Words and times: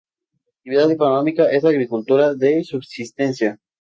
Actividad 0.61 0.89
económica 0.89 1.47
es 1.51 1.61
la 1.61 1.69
agricultura 1.69 2.33
de 2.33 2.63
subsistencia. 2.63 3.59